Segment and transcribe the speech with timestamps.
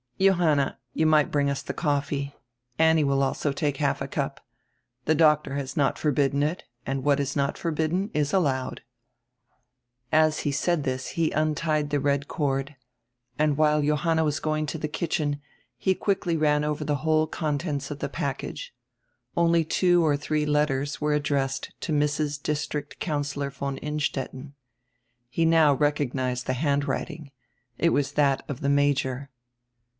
[0.19, 2.35] "Johanna, you might bring us tire coffee.
[2.77, 4.39] Annie will also take half a cup.
[5.05, 8.81] Tire doctor has not forbidden it, and what is not forbidden is allowed."
[10.11, 12.75] As he said this he untied tire red cord,
[13.37, 15.39] and while Johanna was going to the kitchen
[15.77, 18.75] he quickly ran over the whole con tents or the package.
[19.37, 22.41] Only two or three letters were addressed to "Mrs.
[22.41, 24.53] District Councillor von Innstetten."
[25.29, 27.31] He now recognized the handwriting;
[27.77, 29.29] it was that of the Major.